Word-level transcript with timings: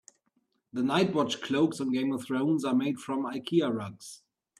The 0.73 0.81
night 0.81 1.13
watch 1.13 1.41
cloaks 1.43 1.79
on 1.79 1.91
Game 1.91 2.11
of 2.11 2.23
Thrones 2.23 2.65
are 2.65 2.73
made 2.73 2.99
from 2.99 3.23
Ikea 3.23 3.71
rugs. 3.71 4.23